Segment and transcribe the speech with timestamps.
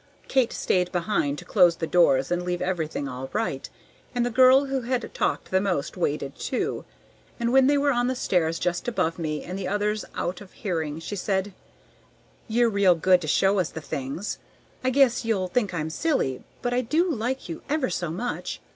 [0.27, 3.69] Kate stayed behind to close the doors and leave everything all right,
[4.15, 6.85] and the girl who had talked the most waited too,
[7.39, 10.53] and when they were on the stairs just above me, and the others out of
[10.53, 11.53] hearing, she said,
[12.47, 14.39] "You're real good to show us the things.
[14.83, 18.59] I guess you'll think I'm silly, but I do like you ever so much!